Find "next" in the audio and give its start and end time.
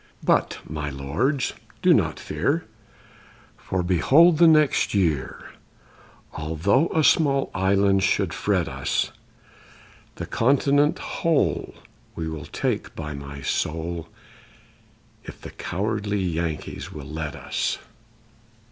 4.47-4.95